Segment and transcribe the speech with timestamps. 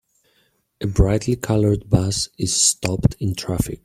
[0.81, 3.79] A brightly colored bus is stopped in traffic.